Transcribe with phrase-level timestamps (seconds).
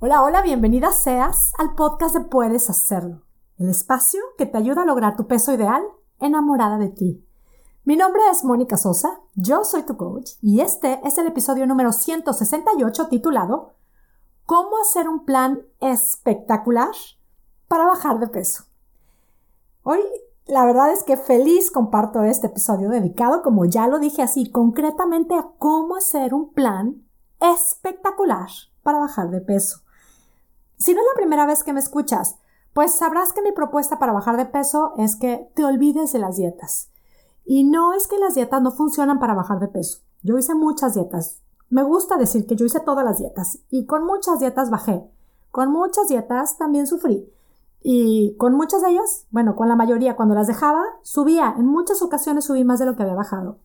[0.00, 3.22] Hola, hola, bienvenida seas al podcast de Puedes Hacerlo,
[3.56, 5.82] el espacio que te ayuda a lograr tu peso ideal
[6.20, 7.26] enamorada de ti.
[7.82, 11.90] Mi nombre es Mónica Sosa, yo soy tu coach y este es el episodio número
[11.90, 13.72] 168 titulado
[14.46, 16.94] ¿Cómo hacer un plan espectacular
[17.66, 18.66] para bajar de peso?
[19.82, 19.98] Hoy
[20.46, 25.34] la verdad es que feliz comparto este episodio dedicado, como ya lo dije así, concretamente
[25.34, 27.02] a cómo hacer un plan
[27.40, 28.48] espectacular
[28.84, 29.80] para bajar de peso.
[30.78, 32.38] Si no es la primera vez que me escuchas,
[32.72, 36.36] pues sabrás que mi propuesta para bajar de peso es que te olvides de las
[36.36, 36.90] dietas.
[37.44, 40.00] Y no es que las dietas no funcionan para bajar de peso.
[40.22, 41.42] Yo hice muchas dietas.
[41.70, 45.10] Me gusta decir que yo hice todas las dietas y con muchas dietas bajé.
[45.50, 47.28] Con muchas dietas también sufrí.
[47.80, 51.54] Y con muchas de ellas, bueno, con la mayoría, cuando las dejaba, subía.
[51.58, 53.58] En muchas ocasiones subí más de lo que había bajado.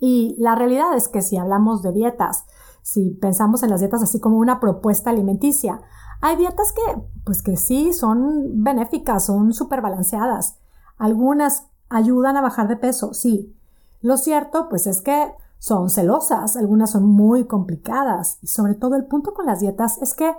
[0.00, 2.44] Y la realidad es que si hablamos de dietas,
[2.82, 5.80] si pensamos en las dietas así como una propuesta alimenticia,
[6.20, 10.56] hay dietas que, pues que sí, son benéficas, son súper balanceadas.
[10.96, 13.54] Algunas ayudan a bajar de peso, sí.
[14.00, 19.06] Lo cierto, pues es que son celosas, algunas son muy complicadas y sobre todo el
[19.06, 20.34] punto con las dietas es que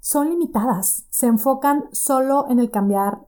[0.00, 3.26] son limitadas, se enfocan solo en el cambiar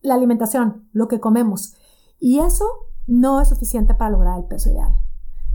[0.00, 1.74] la alimentación, lo que comemos.
[2.20, 2.66] Y eso
[3.06, 4.94] no es suficiente para lograr el peso ideal.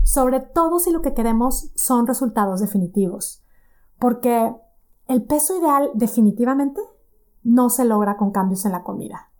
[0.02, 3.42] Sobre todo si lo que queremos son resultados definitivos.
[3.98, 4.54] Porque
[5.10, 6.80] el peso ideal definitivamente
[7.42, 9.32] no se logra con cambios en la comida.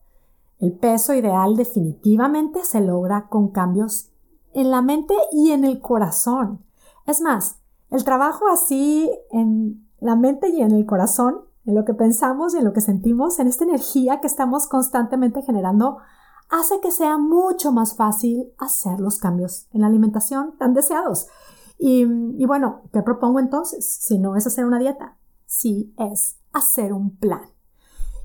[0.58, 4.10] El peso ideal definitivamente se logra con cambios
[4.52, 6.64] en la mente y en el corazón.
[7.06, 11.94] Es más, el trabajo así en la mente y en el corazón, en lo que
[11.94, 15.98] pensamos y en lo que sentimos, en esta energía que estamos constantemente generando,
[16.48, 21.28] hace que sea mucho más fácil hacer los cambios en la alimentación tan deseados.
[21.78, 23.88] Y, y bueno, ¿qué propongo entonces?
[23.88, 25.16] Si no es hacer una dieta,
[25.50, 27.50] sí es hacer un plan.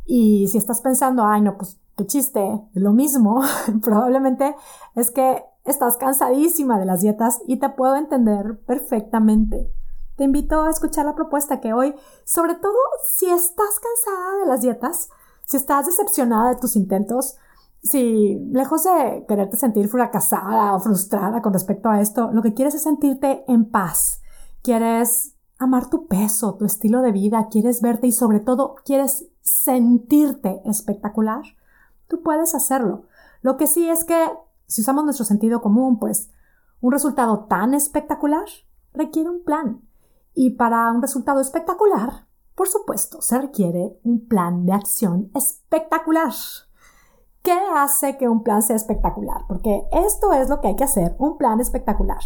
[0.05, 3.41] Y si estás pensando, ay, no, pues qué chiste, lo mismo,
[3.81, 4.55] probablemente
[4.93, 9.71] es que estás cansadísima de las dietas y te puedo entender perfectamente.
[10.15, 12.77] Te invito a escuchar la propuesta que hoy, sobre todo
[13.17, 15.09] si estás cansada de las dietas,
[15.45, 17.37] si estás decepcionada de tus intentos,
[17.81, 22.75] si lejos de quererte sentir fracasada o frustrada con respecto a esto, lo que quieres
[22.75, 24.21] es sentirte en paz.
[24.61, 30.61] Quieres amar tu peso, tu estilo de vida, quieres verte y sobre todo quieres sentirte
[30.65, 31.43] espectacular,
[32.07, 33.03] tú puedes hacerlo.
[33.41, 34.29] Lo que sí es que
[34.67, 36.31] si usamos nuestro sentido común, pues
[36.81, 38.45] un resultado tan espectacular
[38.93, 39.81] requiere un plan.
[40.33, 46.33] Y para un resultado espectacular, por supuesto, se requiere un plan de acción espectacular.
[47.41, 49.45] ¿Qué hace que un plan sea espectacular?
[49.47, 52.19] Porque esto es lo que hay que hacer, un plan espectacular.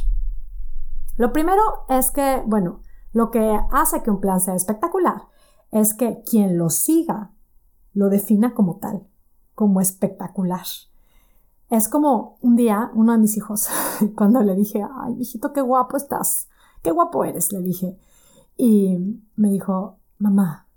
[1.17, 2.79] Lo primero es que, bueno,
[3.11, 5.23] lo que hace que un plan sea espectacular
[5.71, 7.31] es que quien lo siga
[7.93, 9.07] lo defina como tal,
[9.55, 10.65] como espectacular.
[11.69, 13.67] Es como un día uno de mis hijos,
[14.15, 16.49] cuando le dije, ay, hijito, qué guapo estás,
[16.81, 17.97] qué guapo eres, le dije.
[18.57, 18.97] Y
[19.35, 20.67] me dijo, mamá,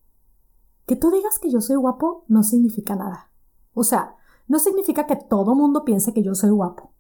[0.87, 3.31] que tú digas que yo soy guapo no significa nada.
[3.75, 4.17] O sea,
[4.49, 6.93] no significa que todo mundo piense que yo soy guapo.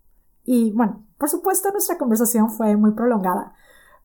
[0.44, 3.54] Y bueno, por supuesto nuestra conversación fue muy prolongada,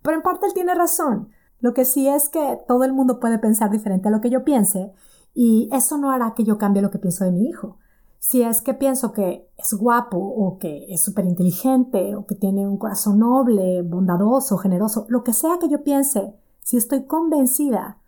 [0.02, 1.30] pero en parte él tiene razón.
[1.60, 4.44] Lo que sí es que todo el mundo puede pensar diferente a lo que yo
[4.44, 4.94] piense
[5.34, 7.78] y eso no hará que yo cambie lo que pienso de mi hijo.
[8.20, 12.68] Si es que pienso que es guapo o que es súper inteligente o que tiene
[12.68, 18.00] un corazón noble, bondadoso, generoso, lo que sea que yo piense, si estoy convencida,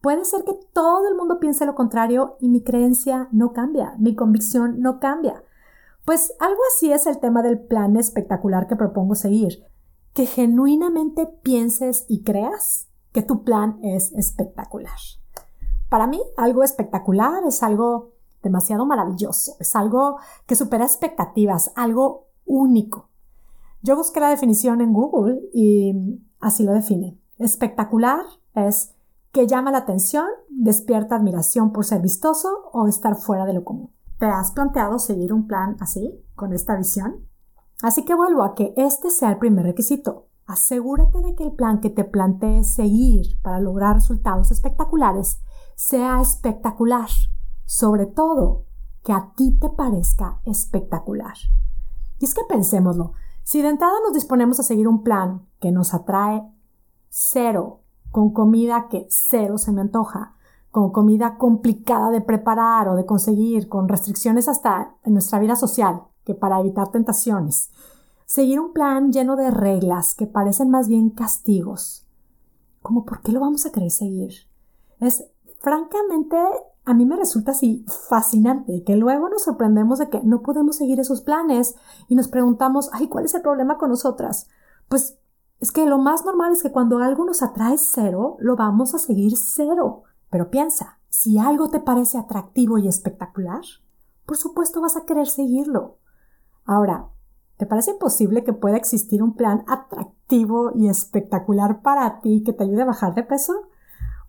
[0.00, 4.14] puede ser que todo el mundo piense lo contrario y mi creencia no cambia, mi
[4.14, 5.42] convicción no cambia.
[6.04, 9.69] Pues algo así es el tema del plan espectacular que propongo seguir
[10.20, 14.98] que genuinamente pienses y creas que tu plan es espectacular.
[15.88, 18.10] Para mí, algo espectacular es algo
[18.42, 23.08] demasiado maravilloso, es algo que supera expectativas, algo único.
[23.80, 25.94] Yo busqué la definición en Google y
[26.38, 27.18] así lo define.
[27.38, 28.20] Espectacular
[28.54, 28.94] es
[29.32, 33.90] que llama la atención, despierta admiración por ser vistoso o estar fuera de lo común.
[34.18, 37.29] ¿Te has planteado seguir un plan así, con esta visión?
[37.82, 40.26] Así que vuelvo a que este sea el primer requisito.
[40.46, 45.40] Asegúrate de que el plan que te plantees seguir para lograr resultados espectaculares
[45.76, 47.08] sea espectacular.
[47.64, 48.66] Sobre todo,
[49.02, 51.34] que a ti te parezca espectacular.
[52.18, 53.12] Y es que pensémoslo,
[53.42, 56.42] si de entrada nos disponemos a seguir un plan que nos atrae
[57.08, 57.80] cero,
[58.10, 60.34] con comida que cero se me antoja,
[60.70, 66.02] con comida complicada de preparar o de conseguir, con restricciones hasta en nuestra vida social,
[66.24, 67.70] que para evitar tentaciones.
[68.26, 72.06] Seguir un plan lleno de reglas que parecen más bien castigos.
[72.82, 74.32] ¿Cómo por qué lo vamos a querer seguir?
[75.00, 75.24] Es
[75.60, 76.36] francamente,
[76.84, 81.00] a mí me resulta así fascinante que luego nos sorprendemos de que no podemos seguir
[81.00, 81.74] esos planes
[82.08, 84.48] y nos preguntamos, ay, ¿cuál es el problema con nosotras?
[84.88, 85.18] Pues
[85.60, 88.98] es que lo más normal es que cuando algo nos atrae cero, lo vamos a
[88.98, 90.04] seguir cero.
[90.30, 93.60] Pero piensa, si algo te parece atractivo y espectacular,
[94.24, 95.98] por supuesto vas a querer seguirlo.
[96.64, 97.08] Ahora,
[97.56, 102.64] ¿te parece posible que pueda existir un plan atractivo y espectacular para ti que te
[102.64, 103.54] ayude a bajar de peso?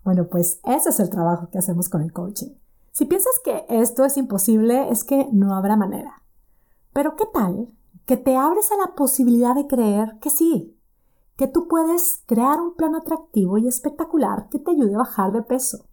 [0.04, 2.50] Bueno, pues ese es el trabajo que hacemos con el coaching.
[2.90, 6.22] Si piensas que esto es imposible, es que no habrá manera.
[6.92, 7.68] Pero ¿qué tal
[8.04, 10.76] que te abres a la posibilidad de creer que sí,
[11.36, 15.42] que tú puedes crear un plan atractivo y espectacular que te ayude a bajar de
[15.42, 15.86] peso?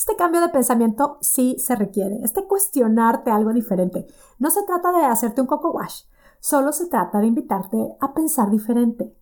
[0.00, 4.06] Este cambio de pensamiento sí se requiere, este cuestionarte algo diferente.
[4.38, 6.04] No se trata de hacerte un coco wash,
[6.40, 9.14] solo se trata de invitarte a pensar diferente.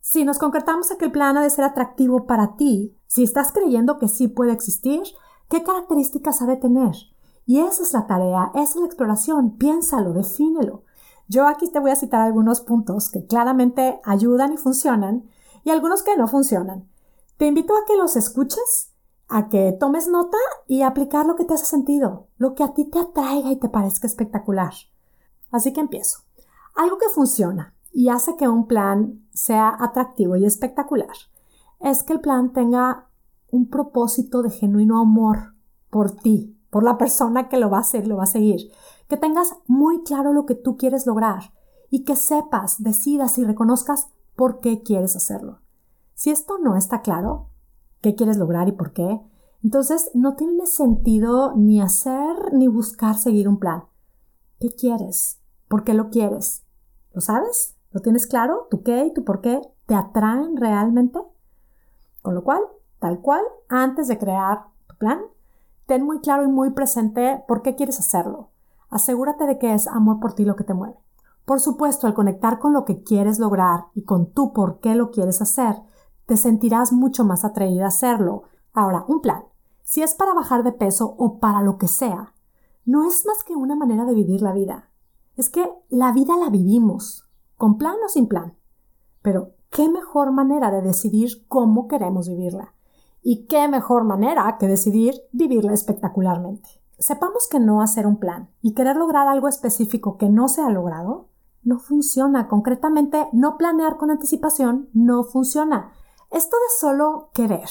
[0.00, 3.50] Si nos concretamos a que el plan ha de ser atractivo para ti, si estás
[3.50, 5.02] creyendo que sí puede existir,
[5.48, 6.94] ¿qué características ha de tener?
[7.44, 10.84] Y esa es la tarea, esa es la exploración, piénsalo, defínelo.
[11.26, 15.24] Yo aquí te voy a citar algunos puntos que claramente ayudan y funcionan
[15.64, 16.88] y algunos que no funcionan.
[17.38, 18.89] Te invito a que los escuches,
[19.30, 20.36] a que tomes nota
[20.66, 23.68] y aplicar lo que te hace sentido, lo que a ti te atraiga y te
[23.68, 24.72] parezca espectacular.
[25.50, 26.18] Así que empiezo.
[26.74, 31.16] Algo que funciona y hace que un plan sea atractivo y espectacular
[31.80, 33.08] es que el plan tenga
[33.50, 35.54] un propósito de genuino amor
[35.90, 38.70] por ti, por la persona que lo va a hacer, lo va a seguir.
[39.08, 41.52] Que tengas muy claro lo que tú quieres lograr
[41.90, 45.60] y que sepas, decidas y reconozcas por qué quieres hacerlo.
[46.14, 47.49] Si esto no está claro,
[48.00, 49.20] qué quieres lograr y por qué,
[49.62, 53.84] entonces no tiene sentido ni hacer ni buscar seguir un plan.
[54.58, 55.40] ¿Qué quieres?
[55.68, 56.64] ¿Por qué lo quieres?
[57.12, 57.76] ¿Lo sabes?
[57.90, 58.68] ¿Lo tienes claro?
[58.70, 61.18] ¿Tu qué y tu por qué te atraen realmente?
[62.22, 62.60] Con lo cual,
[62.98, 65.20] tal cual, antes de crear tu plan,
[65.86, 68.50] ten muy claro y muy presente por qué quieres hacerlo.
[68.90, 70.96] Asegúrate de que es amor por ti lo que te mueve.
[71.44, 75.10] Por supuesto, al conectar con lo que quieres lograr y con tu por qué lo
[75.10, 75.76] quieres hacer,
[76.30, 78.44] te sentirás mucho más atraída a hacerlo.
[78.72, 79.42] Ahora, un plan,
[79.82, 82.34] si es para bajar de peso o para lo que sea,
[82.84, 84.90] no es más que una manera de vivir la vida.
[85.34, 88.54] Es que la vida la vivimos, con plan o sin plan.
[89.22, 92.74] Pero ¿qué mejor manera de decidir cómo queremos vivirla?
[93.24, 96.80] Y qué mejor manera que decidir vivirla espectacularmente.
[96.96, 100.70] Sepamos que no hacer un plan y querer lograr algo específico que no se ha
[100.70, 101.26] logrado
[101.64, 102.46] no funciona.
[102.46, 105.90] Concretamente, no planear con anticipación no funciona.
[106.30, 107.68] Esto de solo querer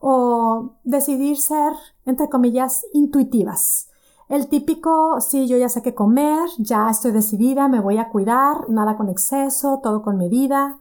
[0.00, 1.72] o decidir ser,
[2.06, 3.88] entre comillas, intuitivas.
[4.28, 8.68] El típico, sí, yo ya sé qué comer, ya estoy decidida, me voy a cuidar,
[8.68, 10.78] nada con exceso, todo con medida.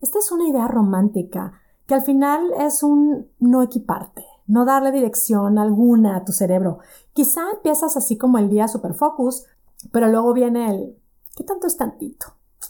[0.00, 5.58] Esta es una idea romántica, que al final es un no equiparte, no darle dirección
[5.58, 6.78] alguna a tu cerebro.
[7.14, 9.46] Quizá empiezas así como el día super focus,
[9.90, 10.98] pero luego viene el
[11.34, 12.26] ¿qué tanto es tantito?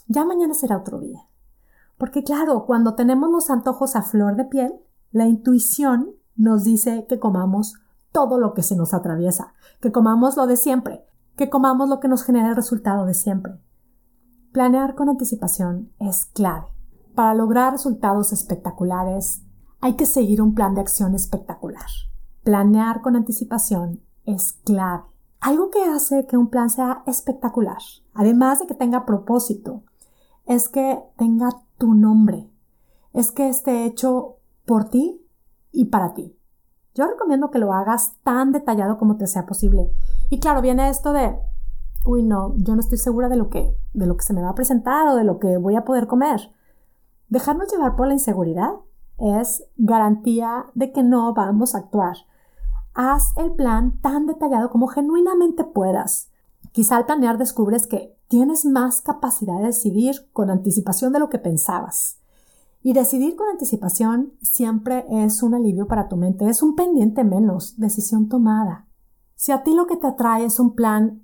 [0.07, 1.27] Ya mañana será otro día.
[1.97, 4.73] Porque claro, cuando tenemos los antojos a flor de piel,
[5.11, 7.75] la intuición nos dice que comamos
[8.11, 11.05] todo lo que se nos atraviesa, que comamos lo de siempre,
[11.35, 13.59] que comamos lo que nos genera el resultado de siempre.
[14.51, 16.67] Planear con anticipación es clave.
[17.13, 19.41] Para lograr resultados espectaculares,
[19.81, 21.87] hay que seguir un plan de acción espectacular.
[22.43, 25.03] Planear con anticipación es clave.
[25.41, 27.81] Algo que hace que un plan sea espectacular,
[28.13, 29.83] además de que tenga propósito,
[30.45, 32.49] es que tenga tu nombre,
[33.13, 35.25] es que esté hecho por ti
[35.71, 36.37] y para ti.
[36.93, 39.91] Yo recomiendo que lo hagas tan detallado como te sea posible.
[40.29, 41.37] Y claro, viene esto de,
[42.05, 44.49] uy, no, yo no estoy segura de lo que, de lo que se me va
[44.49, 46.51] a presentar o de lo que voy a poder comer.
[47.27, 48.73] Dejarnos llevar por la inseguridad
[49.17, 52.15] es garantía de que no vamos a actuar.
[52.93, 56.31] Haz el plan tan detallado como genuinamente puedas.
[56.75, 61.39] Quizá al planear descubres que tienes más capacidad de decidir con anticipación de lo que
[61.39, 62.19] pensabas.
[62.83, 67.79] Y decidir con anticipación siempre es un alivio para tu mente, es un pendiente menos,
[67.79, 68.87] decisión tomada.
[69.35, 71.23] Si a ti lo que te atrae es un plan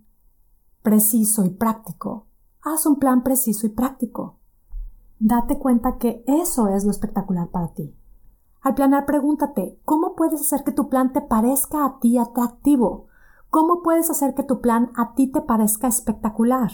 [0.82, 2.28] preciso y práctico,
[2.62, 4.38] haz un plan preciso y práctico
[5.22, 7.96] date cuenta que eso es lo espectacular para ti.
[8.62, 13.08] Al planear, pregúntate, ¿cómo puedes hacer que tu plan te parezca a ti atractivo?
[13.52, 16.72] ¿Cómo puedes hacer que tu plan a ti te parezca espectacular?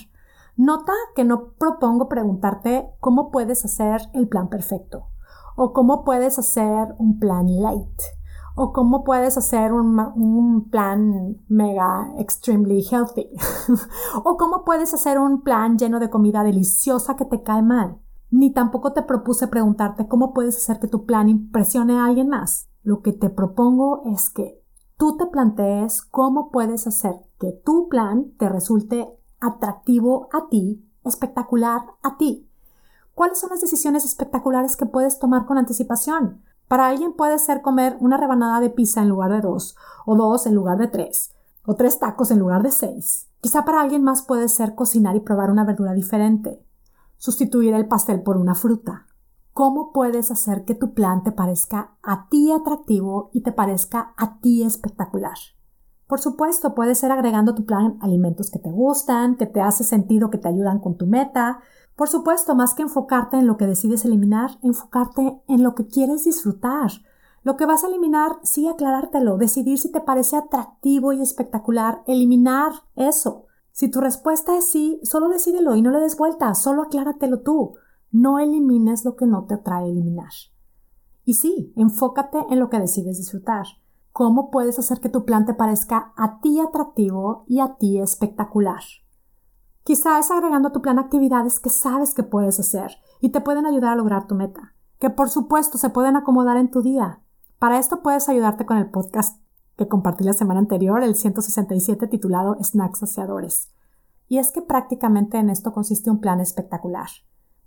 [0.56, 5.08] Nota que no propongo preguntarte cómo puedes hacer el plan perfecto,
[5.56, 8.00] o cómo puedes hacer un plan light,
[8.56, 13.28] o cómo puedes hacer un, un plan mega extremely healthy,
[14.24, 17.98] o cómo puedes hacer un plan lleno de comida deliciosa que te cae mal
[18.30, 22.70] ni tampoco te propuse preguntarte cómo puedes hacer que tu plan impresione a alguien más.
[22.84, 24.62] lo que te propongo es que
[24.98, 29.08] tú te plantees cómo puedes hacer que tu plan te resulte
[29.40, 32.50] atractivo a ti, espectacular a ti.
[33.14, 36.44] ¿Cuáles son las decisiones espectaculares que puedes tomar con anticipación?
[36.68, 39.76] Para alguien puede ser comer una rebanada de pizza en lugar de dos,
[40.06, 41.34] o dos en lugar de tres,
[41.66, 43.30] o tres tacos en lugar de seis.
[43.40, 46.64] Quizá para alguien más puede ser cocinar y probar una verdura diferente,
[47.18, 49.07] sustituir el pastel por una fruta.
[49.58, 54.40] ¿Cómo puedes hacer que tu plan te parezca a ti atractivo y te parezca a
[54.40, 55.36] ti espectacular?
[56.06, 59.84] Por supuesto, puede ser agregando a tu plan alimentos que te gustan, que te hace
[59.84, 61.58] sentido, que te ayudan con tu meta.
[61.96, 66.26] Por supuesto, más que enfocarte en lo que decides eliminar, enfocarte en lo que quieres
[66.26, 66.92] disfrutar.
[67.42, 72.74] Lo que vas a eliminar, sí aclarártelo, decidir si te parece atractivo y espectacular, eliminar
[72.96, 73.48] eso.
[73.72, 77.74] Si tu respuesta es sí, solo decídelo y no le des vuelta, solo acláratelo tú.
[78.12, 80.32] No elimines lo que no te atrae eliminar.
[81.26, 83.66] Y sí, enfócate en lo que decides disfrutar
[84.18, 88.82] cómo puedes hacer que tu plan te parezca a ti atractivo y a ti espectacular.
[89.84, 93.68] Quizá es agregando a tu plan actividades que sabes que puedes hacer y te pueden
[93.68, 97.22] ayudar a lograr tu meta, que por supuesto se pueden acomodar en tu día.
[97.60, 99.40] Para esto puedes ayudarte con el podcast
[99.78, 103.70] que compartí la semana anterior, el 167 titulado Snacks Saciadores.
[104.28, 107.08] Y es que prácticamente en esto consiste un plan espectacular.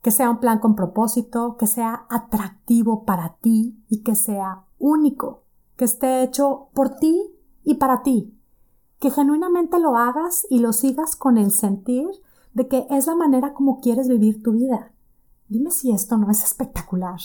[0.02, 5.44] Que sea un plan con propósito, que sea atractivo para ti y que sea único
[5.80, 8.38] que esté hecho por ti y para ti,
[8.98, 12.06] que genuinamente lo hagas y lo sigas con el sentir
[12.52, 14.92] de que es la manera como quieres vivir tu vida.
[15.48, 17.18] Dime si esto no es espectacular.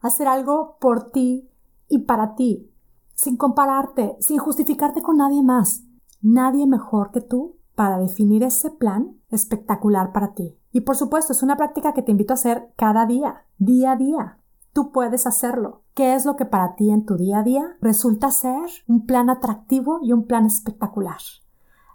[0.00, 1.50] Hacer algo por ti
[1.86, 2.72] y para ti,
[3.14, 5.82] sin compararte, sin justificarte con nadie más.
[6.22, 10.58] Nadie mejor que tú para definir ese plan espectacular para ti.
[10.72, 13.96] Y por supuesto, es una práctica que te invito a hacer cada día, día a
[13.96, 14.38] día.
[14.72, 15.82] Tú puedes hacerlo.
[15.94, 19.30] ¿Qué es lo que para ti en tu día a día resulta ser un plan
[19.30, 21.20] atractivo y un plan espectacular?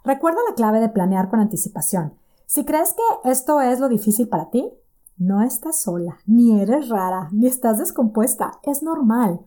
[0.04, 2.14] Recuerda la clave de planear con anticipación.
[2.46, 4.72] Si crees que esto es lo difícil para ti,
[5.18, 8.52] no estás sola, ni eres rara, ni estás descompuesta.
[8.62, 9.40] Es normal.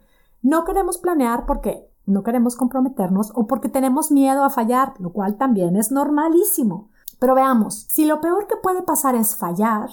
[0.44, 5.38] No queremos planear porque no queremos comprometernos o porque tenemos miedo a fallar, lo cual
[5.38, 6.90] también es normalísimo.
[7.20, 9.90] Pero veamos, si lo peor que puede pasar es fallar,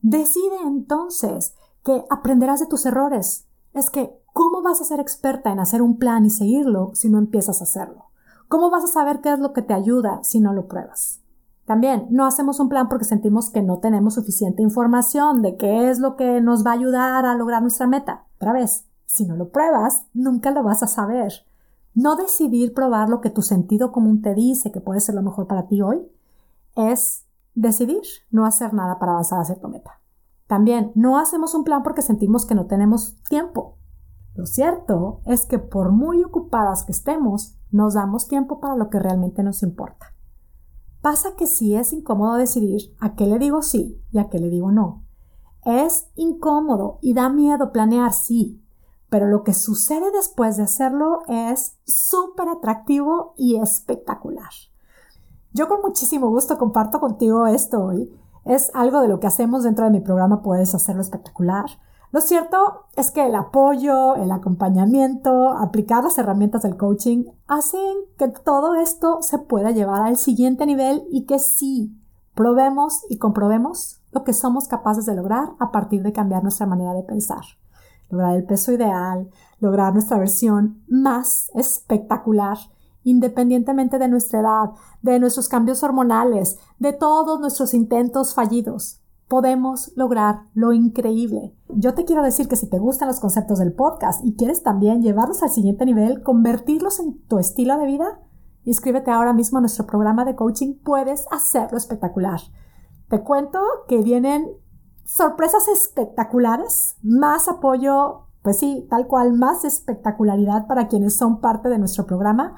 [0.00, 3.46] decide entonces que aprenderás de tus errores.
[3.74, 7.18] Es que, ¿cómo vas a ser experta en hacer un plan y seguirlo si no
[7.18, 8.06] empiezas a hacerlo?
[8.48, 11.20] ¿Cómo vas a saber qué es lo que te ayuda si no lo pruebas?
[11.66, 15.98] También, no hacemos un plan porque sentimos que no tenemos suficiente información de qué es
[15.98, 18.24] lo que nos va a ayudar a lograr nuestra meta.
[18.36, 21.44] Otra vez, si no lo pruebas, nunca lo vas a saber.
[21.94, 25.46] No decidir probar lo que tu sentido común te dice que puede ser lo mejor
[25.46, 26.06] para ti hoy
[26.76, 30.00] es decidir no hacer nada para avanzar hacia tu meta.
[30.46, 33.76] También no hacemos un plan porque sentimos que no tenemos tiempo.
[34.34, 38.98] Lo cierto es que por muy ocupadas que estemos, nos damos tiempo para lo que
[38.98, 40.14] realmente nos importa.
[41.02, 44.48] Pasa que si es incómodo decidir a qué le digo sí y a qué le
[44.48, 45.04] digo no.
[45.64, 48.62] Es incómodo y da miedo planear sí,
[49.10, 54.50] pero lo que sucede después de hacerlo es súper atractivo y espectacular.
[55.52, 58.12] Yo con muchísimo gusto comparto contigo esto hoy
[58.44, 61.66] es algo de lo que hacemos dentro de mi programa Puedes hacerlo espectacular.
[62.10, 68.28] Lo cierto es que el apoyo, el acompañamiento, aplicar las herramientas del coaching hacen que
[68.28, 71.94] todo esto se pueda llevar al siguiente nivel y que sí
[72.34, 76.94] probemos y comprobemos lo que somos capaces de lograr a partir de cambiar nuestra manera
[76.94, 77.42] de pensar.
[78.10, 82.58] Lograr el peso ideal, lograr nuestra versión más espectacular
[83.08, 84.70] independientemente de nuestra edad,
[85.02, 89.00] de nuestros cambios hormonales, de todos nuestros intentos fallidos.
[89.28, 91.54] Podemos lograr lo increíble.
[91.68, 95.02] Yo te quiero decir que si te gustan los conceptos del podcast y quieres también
[95.02, 98.20] llevarlos al siguiente nivel, convertirlos en tu estilo de vida,
[98.64, 100.74] inscríbete ahora mismo a nuestro programa de coaching.
[100.82, 102.40] Puedes hacerlo espectacular.
[103.08, 104.48] Te cuento que vienen
[105.08, 111.78] sorpresas espectaculares, más apoyo, pues sí, tal cual, más espectacularidad para quienes son parte de
[111.78, 112.56] nuestro programa.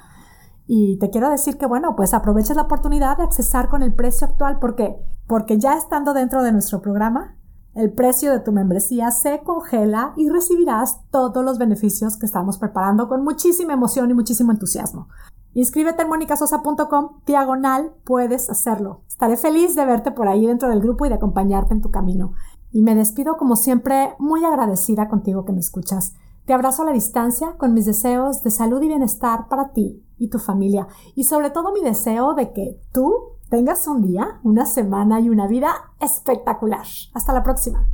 [0.66, 4.26] Y te quiero decir que, bueno, pues aproveches la oportunidad de accesar con el precio
[4.26, 4.58] actual.
[4.58, 4.96] ¿Por qué?
[5.28, 7.36] Porque ya estando dentro de nuestro programa,
[7.74, 13.08] el precio de tu membresía se congela y recibirás todos los beneficios que estamos preparando
[13.08, 15.06] con muchísima emoción y muchísimo entusiasmo.
[15.52, 19.02] Inscríbete en monicasosa.com, diagonal, puedes hacerlo.
[19.08, 22.34] Estaré feliz de verte por ahí dentro del grupo y de acompañarte en tu camino.
[22.70, 26.14] Y me despido como siempre muy agradecida contigo que me escuchas.
[26.46, 30.30] Te abrazo a la distancia con mis deseos de salud y bienestar para ti y
[30.30, 30.86] tu familia.
[31.14, 33.14] Y sobre todo mi deseo de que tú
[33.48, 36.86] tengas un día, una semana y una vida espectacular.
[37.12, 37.88] Hasta la próxima.